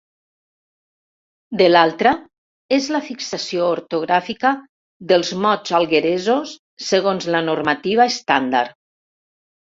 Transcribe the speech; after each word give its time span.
De 1.57 1.65
l'altra, 1.73 2.13
és 2.77 2.87
la 2.95 3.01
fixació 3.09 3.67
ortogràfica 3.73 4.53
dels 5.11 5.29
mots 5.43 5.75
algueresos 5.81 6.55
segons 6.87 7.29
la 7.37 7.43
normativa 7.51 8.09
estàndard. 8.13 8.73